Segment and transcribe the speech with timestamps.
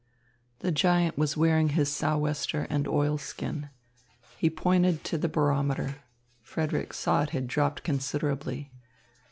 [0.61, 3.69] The giant was wearing his sou'wester and oilskin.
[4.35, 5.97] He pointed to the barometer.
[6.41, 8.71] Frederick saw it had dropped considerably.